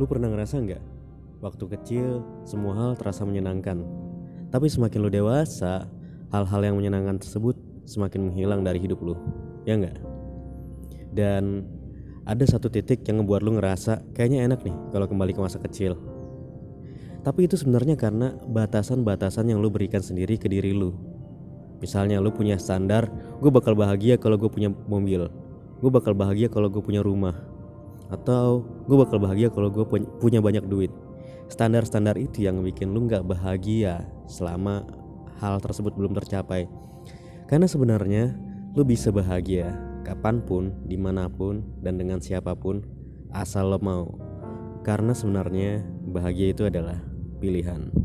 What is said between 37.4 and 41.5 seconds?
Karena sebenarnya lu bisa bahagia kapan pun, di mana